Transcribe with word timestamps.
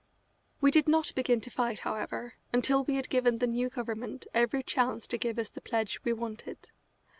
We 0.61 0.71
did 0.71 0.87
not 0.87 1.13
begin 1.13 1.41
to 1.41 1.51
fight, 1.51 1.81
however, 1.81 2.33
until 2.51 2.83
we 2.83 2.95
had 2.95 3.07
given 3.07 3.37
the 3.37 3.45
new 3.45 3.69
Government 3.69 4.25
every 4.33 4.63
chance 4.63 5.05
to 5.05 5.17
give 5.19 5.37
us 5.37 5.49
the 5.49 5.61
pledge 5.61 5.99
we 6.03 6.11
wanted. 6.11 6.69